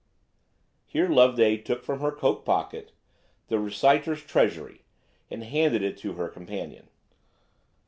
Here 0.87 1.07
Loveday 1.07 1.57
took 1.57 1.83
from 1.83 1.99
her 1.99 2.11
cloak 2.11 2.43
pocket 2.43 2.91
"The 3.49 3.59
Reciter's 3.59 4.23
Treasury," 4.23 4.81
and 5.29 5.43
handed 5.43 5.83
it 5.83 5.95
to 5.97 6.13
her 6.13 6.27
companion. 6.27 6.89